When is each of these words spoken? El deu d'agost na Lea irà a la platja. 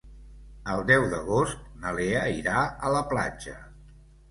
El 0.75 0.79
deu 0.91 1.05
d'agost 1.11 1.69
na 1.85 1.93
Lea 1.99 2.25
irà 2.39 2.65
a 2.71 2.93
la 2.99 3.05
platja. 3.15 3.57